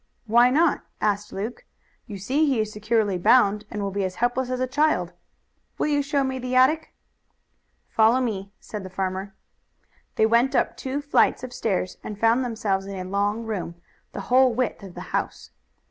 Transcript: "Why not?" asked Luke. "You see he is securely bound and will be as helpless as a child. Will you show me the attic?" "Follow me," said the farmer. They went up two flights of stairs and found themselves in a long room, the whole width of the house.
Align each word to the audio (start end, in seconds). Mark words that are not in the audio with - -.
"Why 0.25 0.49
not?" 0.49 0.81
asked 0.99 1.31
Luke. 1.31 1.63
"You 2.07 2.17
see 2.17 2.43
he 2.47 2.59
is 2.61 2.71
securely 2.73 3.19
bound 3.19 3.65
and 3.69 3.83
will 3.83 3.91
be 3.91 4.03
as 4.03 4.15
helpless 4.15 4.49
as 4.49 4.59
a 4.59 4.65
child. 4.65 5.13
Will 5.77 5.85
you 5.85 6.01
show 6.01 6.23
me 6.23 6.39
the 6.39 6.55
attic?" 6.55 6.95
"Follow 7.87 8.19
me," 8.19 8.51
said 8.59 8.81
the 8.83 8.89
farmer. 8.89 9.35
They 10.15 10.25
went 10.25 10.55
up 10.55 10.75
two 10.75 11.03
flights 11.03 11.43
of 11.43 11.53
stairs 11.53 11.97
and 12.03 12.19
found 12.19 12.43
themselves 12.43 12.87
in 12.87 12.95
a 12.95 13.07
long 13.07 13.45
room, 13.45 13.75
the 14.11 14.21
whole 14.21 14.55
width 14.55 14.81
of 14.81 14.95
the 14.95 15.01
house. 15.13 15.51